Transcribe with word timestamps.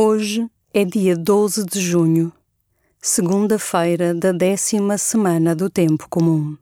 Hoje 0.00 0.48
é 0.72 0.84
dia 0.84 1.16
12 1.16 1.64
de 1.64 1.80
junho, 1.80 2.32
segunda-feira 3.02 4.14
da 4.14 4.30
décima 4.30 4.96
semana 4.96 5.56
do 5.56 5.68
Tempo 5.68 6.06
Comum. 6.08 6.56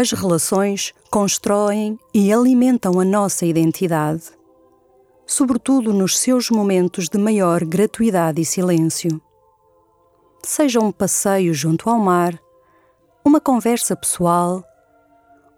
As 0.00 0.12
relações 0.12 0.94
constroem 1.10 1.98
e 2.14 2.32
alimentam 2.32 3.00
a 3.00 3.04
nossa 3.04 3.44
identidade, 3.44 4.30
sobretudo 5.26 5.92
nos 5.92 6.16
seus 6.16 6.50
momentos 6.50 7.08
de 7.08 7.18
maior 7.18 7.64
gratuidade 7.64 8.40
e 8.40 8.44
silêncio. 8.44 9.20
Seja 10.40 10.78
um 10.78 10.92
passeio 10.92 11.52
junto 11.52 11.90
ao 11.90 11.98
mar, 11.98 12.40
uma 13.24 13.40
conversa 13.40 13.96
pessoal, 13.96 14.62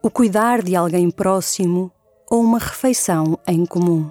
o 0.03 0.11
cuidar 0.11 0.63
de 0.63 0.75
alguém 0.75 1.11
próximo 1.11 1.93
ou 2.31 2.41
uma 2.43 2.59
refeição 2.59 3.39
em 3.47 3.67
comum. 3.67 4.11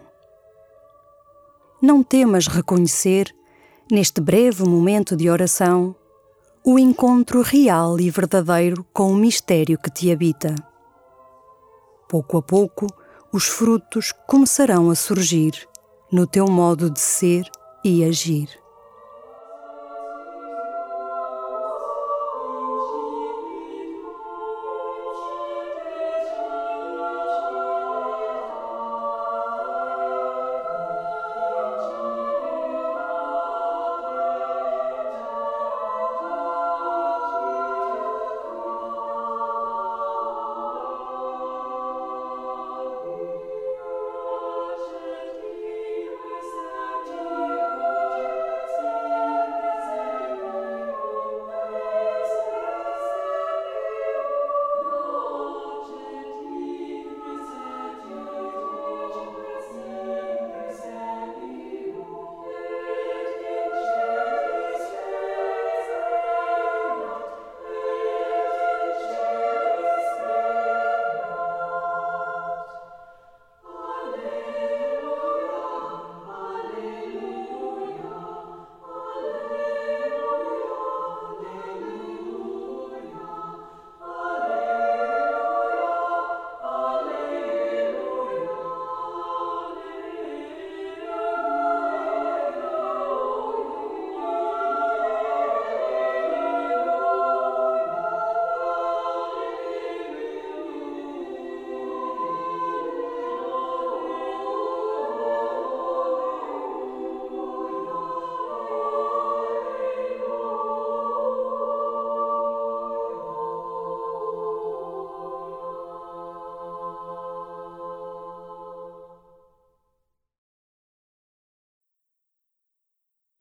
Não 1.82 2.04
temas 2.04 2.46
reconhecer, 2.46 3.34
neste 3.92 4.22
breve 4.22 4.64
momento 4.64 5.16
de 5.16 5.28
oração, 5.28 5.96
o 6.64 6.78
encontro 6.78 7.42
real 7.42 8.00
e 8.00 8.10
verdadeiro 8.10 8.86
com 8.94 9.12
o 9.12 9.16
mistério 9.16 9.78
que 9.78 9.90
te 9.90 10.12
habita. 10.12 10.54
Pouco 12.08 12.38
a 12.38 12.42
pouco, 12.42 12.88
os 13.32 13.46
frutos 13.46 14.14
começarão 14.28 14.90
a 14.90 14.96
surgir 14.96 15.68
no 16.12 16.26
teu 16.26 16.48
modo 16.48 16.90
de 16.90 17.00
ser 17.00 17.50
e 17.84 18.04
agir. 18.04 18.50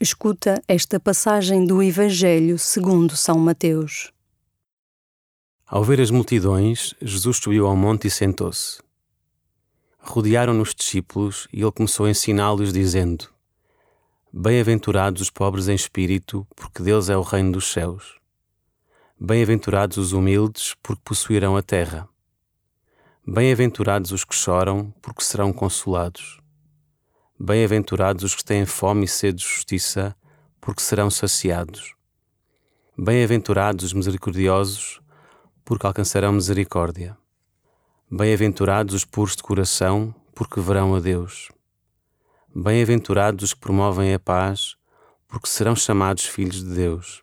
Escuta 0.00 0.62
esta 0.68 1.00
passagem 1.00 1.66
do 1.66 1.82
Evangelho 1.82 2.56
segundo 2.56 3.16
São 3.16 3.36
Mateus. 3.36 4.12
Ao 5.66 5.82
ver 5.82 6.00
as 6.00 6.08
multidões, 6.08 6.94
Jesus 7.02 7.38
subiu 7.38 7.66
ao 7.66 7.74
monte 7.74 8.06
e 8.06 8.10
sentou-se. 8.10 8.80
Rodearam-no 9.98 10.62
os 10.62 10.72
discípulos 10.72 11.48
e 11.52 11.62
ele 11.62 11.72
começou 11.72 12.06
a 12.06 12.10
ensiná-los, 12.10 12.72
dizendo: 12.72 13.28
Bem-aventurados 14.32 15.20
os 15.20 15.30
pobres 15.30 15.66
em 15.66 15.74
espírito, 15.74 16.46
porque 16.54 16.80
deles 16.80 17.08
é 17.08 17.16
o 17.16 17.22
reino 17.22 17.50
dos 17.50 17.66
céus. 17.66 18.20
Bem-aventurados 19.18 19.96
os 19.96 20.12
humildes, 20.12 20.76
porque 20.80 21.02
possuirão 21.04 21.56
a 21.56 21.62
terra. 21.62 22.08
Bem-aventurados 23.26 24.12
os 24.12 24.24
que 24.24 24.36
choram, 24.36 24.94
porque 25.02 25.24
serão 25.24 25.52
consolados. 25.52 26.38
Bem-aventurados 27.40 28.24
os 28.24 28.34
que 28.34 28.44
têm 28.44 28.66
fome 28.66 29.04
e 29.04 29.08
sede 29.08 29.38
de 29.38 29.44
justiça, 29.44 30.16
porque 30.60 30.82
serão 30.82 31.08
saciados. 31.08 31.94
Bem-aventurados 32.98 33.84
os 33.84 33.92
misericordiosos, 33.92 35.00
porque 35.64 35.86
alcançarão 35.86 36.32
misericórdia. 36.32 37.16
Bem-aventurados 38.10 38.92
os 38.92 39.04
puros 39.04 39.36
de 39.36 39.44
coração, 39.44 40.12
porque 40.34 40.60
verão 40.60 40.96
a 40.96 40.98
Deus. 40.98 41.48
Bem-aventurados 42.52 43.44
os 43.44 43.54
que 43.54 43.60
promovem 43.60 44.12
a 44.12 44.18
paz, 44.18 44.74
porque 45.28 45.48
serão 45.48 45.76
chamados 45.76 46.24
filhos 46.24 46.64
de 46.64 46.74
Deus. 46.74 47.22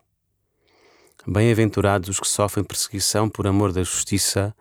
Bem-aventurados 1.27 2.07
os 2.07 2.19
que 2.21 2.27
sofrem 2.29 2.63
perseguição 2.63 3.27
por 3.27 3.47
amor 3.47 3.73
da 3.73 3.83
justiça, 3.83 4.55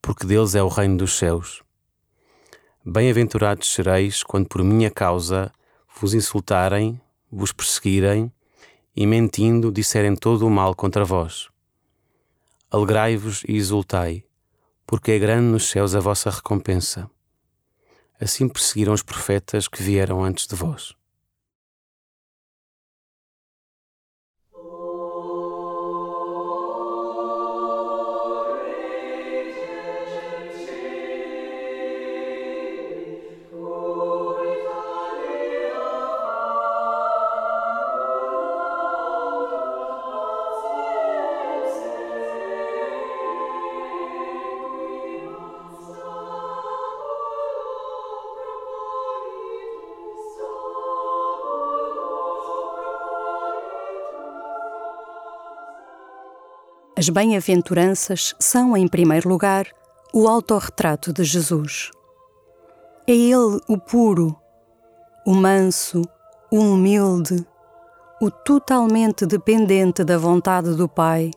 porque 0.00 0.26
deles 0.26 0.54
é 0.54 0.62
o 0.62 0.68
reino 0.68 0.96
dos 0.96 1.18
céus. 1.18 1.63
Bem-aventurados 2.86 3.72
sereis 3.72 4.22
quando 4.22 4.46
por 4.46 4.62
minha 4.62 4.90
causa 4.90 5.50
vos 5.98 6.12
insultarem, 6.12 7.00
vos 7.32 7.50
perseguirem 7.50 8.30
e 8.94 9.06
mentindo 9.06 9.72
disserem 9.72 10.14
todo 10.14 10.46
o 10.46 10.50
mal 10.50 10.74
contra 10.74 11.02
vós. 11.02 11.48
Alegrai-vos 12.70 13.42
e 13.48 13.56
exultai, 13.56 14.22
porque 14.86 15.12
é 15.12 15.18
grande 15.18 15.46
nos 15.46 15.70
céus 15.70 15.94
a 15.94 16.00
vossa 16.00 16.28
recompensa. 16.28 17.10
Assim 18.20 18.46
perseguiram 18.46 18.92
os 18.92 19.02
profetas 19.02 19.66
que 19.66 19.82
vieram 19.82 20.22
antes 20.22 20.46
de 20.46 20.54
vós. 20.54 20.94
As 57.04 57.10
bem-aventuranças 57.10 58.34
são, 58.40 58.74
em 58.74 58.88
primeiro 58.88 59.28
lugar, 59.28 59.66
o 60.10 60.26
autorretrato 60.26 61.12
de 61.12 61.22
Jesus. 61.22 61.90
É 63.06 63.12
ele 63.12 63.60
o 63.68 63.76
puro, 63.76 64.34
o 65.26 65.34
manso, 65.34 66.00
o 66.50 66.56
humilde, 66.56 67.46
o 68.22 68.30
totalmente 68.30 69.26
dependente 69.26 70.02
da 70.02 70.16
vontade 70.16 70.74
do 70.74 70.88
Pai, 70.88 71.30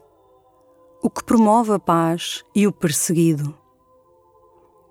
o 1.04 1.10
que 1.10 1.26
promove 1.26 1.74
a 1.74 1.80
paz 1.80 2.46
e 2.56 2.66
o 2.66 2.72
perseguido. 2.72 3.54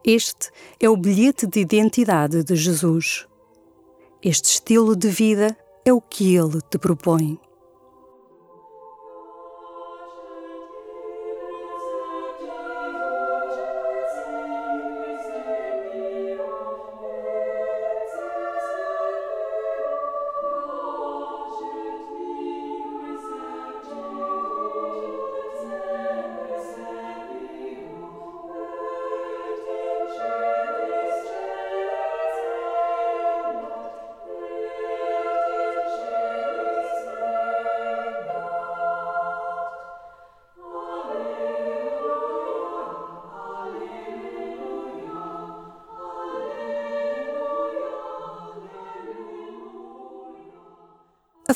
Este 0.04 0.50
é 0.78 0.90
o 0.90 0.96
bilhete 0.98 1.46
de 1.46 1.60
identidade 1.60 2.44
de 2.44 2.54
Jesus. 2.54 3.26
Este 4.22 4.50
estilo 4.50 4.94
de 4.94 5.08
vida 5.08 5.56
é 5.86 5.92
o 5.94 6.02
que 6.02 6.36
ele 6.36 6.60
te 6.70 6.76
propõe. 6.76 7.40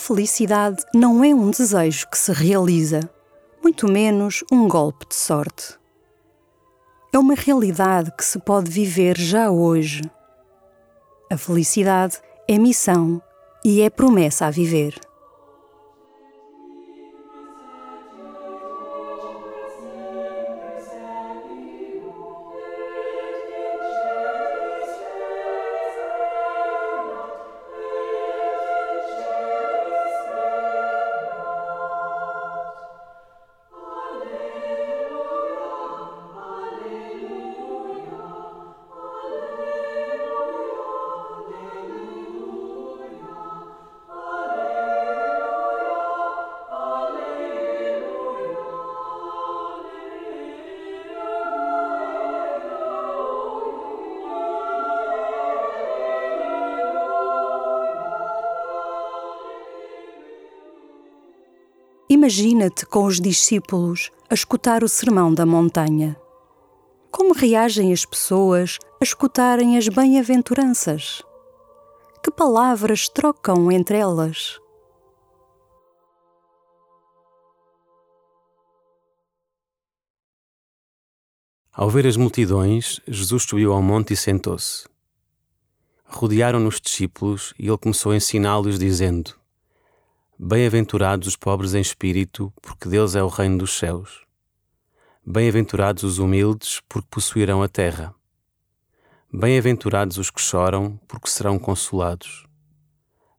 Felicidade 0.01 0.83
não 0.95 1.23
é 1.23 1.35
um 1.35 1.51
desejo 1.51 2.09
que 2.09 2.17
se 2.17 2.33
realiza, 2.33 3.01
muito 3.63 3.87
menos 3.87 4.43
um 4.51 4.67
golpe 4.67 5.07
de 5.07 5.15
sorte. 5.15 5.79
É 7.13 7.19
uma 7.19 7.35
realidade 7.35 8.11
que 8.17 8.25
se 8.25 8.39
pode 8.39 8.71
viver 8.71 9.17
já 9.19 9.51
hoje. 9.51 10.01
A 11.31 11.37
felicidade 11.37 12.19
é 12.49 12.59
missão 12.59 13.23
e 13.63 13.83
é 13.83 13.91
promessa 13.91 14.47
a 14.47 14.51
viver. 14.51 14.99
Imagina-te 62.13 62.85
com 62.87 63.05
os 63.05 63.21
discípulos 63.21 64.11
a 64.29 64.35
escutar 64.35 64.83
o 64.83 64.89
sermão 64.89 65.33
da 65.33 65.47
montanha. 65.47 66.21
Como 67.09 67.33
reagem 67.33 67.93
as 67.93 68.05
pessoas 68.05 68.81
a 69.01 69.05
escutarem 69.05 69.79
as 69.79 69.87
bem-aventuranças? 69.87 71.23
Que 72.21 72.33
palavras 72.33 73.09
trocam 73.09 73.71
entre 73.71 73.97
elas? 73.97 74.59
Ao 81.73 81.89
ver 81.89 82.09
as 82.09 82.17
multidões, 82.17 83.01
Jesus 83.07 83.45
subiu 83.45 83.73
ao 83.73 83.81
monte 83.81 84.15
e 84.15 84.17
sentou-se. 84.17 84.85
Rodearam-no 86.07 86.71
os 86.71 86.81
discípulos 86.81 87.55
e 87.57 87.69
ele 87.69 87.79
começou 87.79 88.11
a 88.11 88.17
ensiná-los, 88.17 88.81
dizendo: 88.81 89.40
Bem-aventurados 90.43 91.29
os 91.29 91.37
pobres 91.37 91.75
em 91.75 91.83
espírito, 91.83 92.51
porque 92.63 92.89
deles 92.89 93.15
é 93.15 93.23
o 93.23 93.29
reino 93.29 93.59
dos 93.59 93.77
céus. 93.77 94.23
Bem-aventurados 95.23 96.03
os 96.03 96.19
humildes, 96.19 96.81
porque 96.89 97.07
possuirão 97.11 97.63
a 97.63 97.69
terra. 97.69 98.15
Bem-aventurados 99.31 100.17
os 100.17 100.31
que 100.31 100.41
choram, 100.41 100.99
porque 101.07 101.29
serão 101.29 101.59
consolados. 101.59 102.47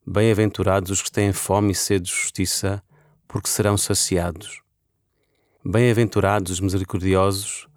Bem-aventurados 0.05 0.91
os 0.91 1.01
que 1.01 1.11
têm 1.11 1.33
fome 1.33 1.71
e 1.71 1.75
sede 1.75 2.05
de 2.05 2.11
justiça, 2.11 2.83
porque 3.27 3.49
serão 3.49 3.77
saciados. 3.79 4.61
Bem-aventurados 5.65 6.51
os 6.51 6.59
misericordiosos, 6.59 7.67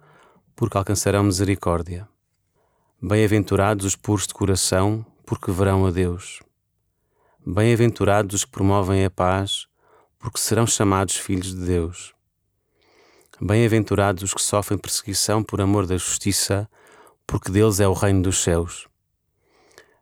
porque 0.55 0.77
alcançarão 0.77 1.23
misericórdia. 1.23 2.07
Bem-aventurados 3.01 3.87
os 3.87 3.95
puros 3.95 4.27
de 4.27 4.35
coração, 4.35 5.03
porque 5.25 5.51
verão 5.51 5.87
a 5.87 5.89
Deus. 5.89 6.43
Bem-aventurados 7.47 8.37
os 8.37 8.43
que 8.43 8.49
promovem 8.49 9.05
a 9.05 9.09
paz, 9.11 9.67
porque 10.17 10.39
serão 10.39 10.65
chamados 10.65 11.15
filhos 11.15 11.53
de 11.53 11.63
Deus. 11.63 12.11
Bem-aventurados 13.39 14.23
os 14.23 14.33
que 14.33 14.41
sofrem 14.41 14.79
perseguição 14.79 15.43
por 15.43 15.61
amor 15.61 15.85
da 15.85 15.95
justiça, 15.95 16.67
porque 17.27 17.51
deles 17.51 17.79
é 17.79 17.87
o 17.87 17.93
reino 17.93 18.23
dos 18.23 18.41
céus. 18.41 18.87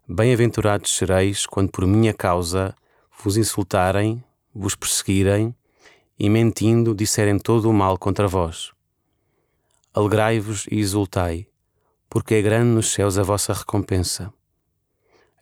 Bem-aventurados 0.08 0.96
sereis 0.96 1.46
quando 1.46 1.70
por 1.70 1.86
minha 1.86 2.14
causa 2.14 2.74
vos 3.22 3.36
insultarem, 3.36 4.24
vos 4.56 4.74
perseguirem 4.74 5.54
e 6.18 6.30
mentindo 6.30 6.96
disserem 6.96 7.38
todo 7.38 7.70
o 7.70 7.74
mal 7.74 7.98
contra 7.98 8.26
vós. 8.26 8.72
Alegrai-vos 9.94 10.66
e 10.72 10.80
exultai, 10.80 11.46
porque 12.10 12.36
é 12.36 12.42
grande 12.42 12.70
nos 12.70 12.94
céus 12.94 13.18
a 13.18 13.24
vossa 13.24 13.52
recompensa 13.52 14.34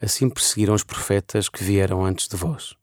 assim 0.01 0.29
perseguiram 0.29 0.73
os 0.73 0.83
profetas 0.83 1.47
que 1.47 1.63
vieram 1.63 2.03
antes 2.03 2.27
de 2.27 2.35
vós. 2.35 2.75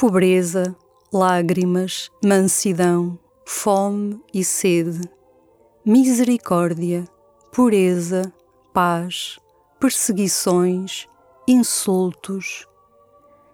Pobreza, 0.00 0.74
lágrimas, 1.12 2.10
mansidão, 2.24 3.18
fome 3.44 4.18
e 4.32 4.42
sede, 4.42 5.06
misericórdia, 5.84 7.04
pureza, 7.52 8.32
paz, 8.72 9.38
perseguições, 9.78 11.06
insultos. 11.46 12.66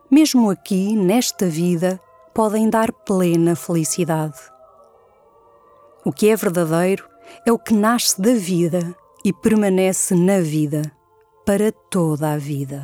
Mesmo 0.08 0.48
aqui, 0.48 0.94
nesta 0.94 1.46
vida, 1.48 2.00
podem 2.32 2.70
dar 2.70 2.92
plena 2.92 3.56
felicidade. 3.56 4.38
O 6.04 6.12
que 6.12 6.28
é 6.28 6.36
verdadeiro 6.36 7.08
é 7.44 7.50
o 7.50 7.58
que 7.58 7.74
nasce 7.74 8.22
da 8.22 8.34
vida 8.34 8.94
e 9.24 9.32
permanece 9.32 10.14
na 10.14 10.40
vida. 10.40 10.82
para 11.44 11.70
toda 11.70 12.32
a 12.32 12.36
vida. 12.36 12.82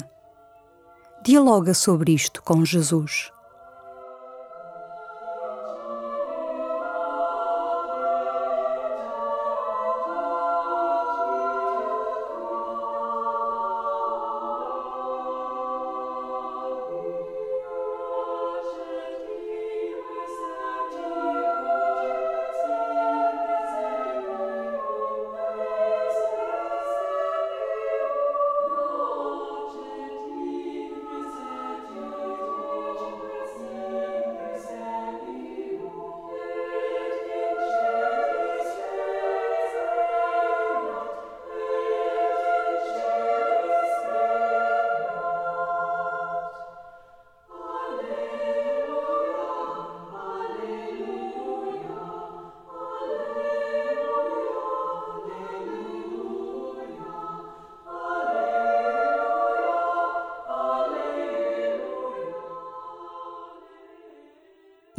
Dialoga 1.24 1.74
sobre 1.74 2.12
isto 2.12 2.40
com 2.44 2.64
Jesus. 2.64 3.31